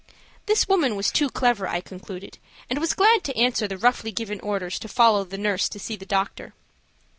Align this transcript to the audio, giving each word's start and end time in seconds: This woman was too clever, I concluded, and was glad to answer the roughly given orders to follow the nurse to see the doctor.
This 0.47 0.67
woman 0.67 0.95
was 0.95 1.11
too 1.11 1.29
clever, 1.29 1.67
I 1.67 1.79
concluded, 1.79 2.39
and 2.71 2.79
was 2.79 2.95
glad 2.95 3.23
to 3.23 3.37
answer 3.37 3.67
the 3.67 3.77
roughly 3.77 4.11
given 4.11 4.39
orders 4.39 4.79
to 4.79 4.87
follow 4.87 5.23
the 5.25 5.37
nurse 5.37 5.69
to 5.69 5.77
see 5.79 5.95
the 5.95 6.07
doctor. 6.07 6.55